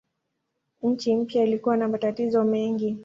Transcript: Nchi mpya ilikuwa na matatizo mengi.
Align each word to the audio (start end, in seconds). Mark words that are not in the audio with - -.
Nchi 0.81 1.15
mpya 1.15 1.43
ilikuwa 1.43 1.77
na 1.77 1.87
matatizo 1.87 2.43
mengi. 2.43 2.97